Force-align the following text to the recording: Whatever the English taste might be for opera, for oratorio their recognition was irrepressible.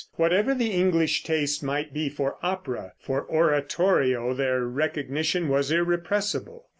Whatever 0.15 0.55
the 0.55 0.71
English 0.71 1.21
taste 1.23 1.61
might 1.61 1.93
be 1.93 2.09
for 2.09 2.37
opera, 2.41 2.93
for 2.99 3.23
oratorio 3.29 4.33
their 4.33 4.63
recognition 4.65 5.47
was 5.47 5.69
irrepressible. 5.71 6.65